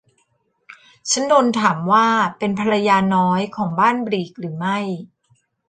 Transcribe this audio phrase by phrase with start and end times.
[1.09, 2.07] ฉันโดนถามว่า
[2.37, 4.77] เป็นภรรยาน้อยของบ้านบลีกหรือไม่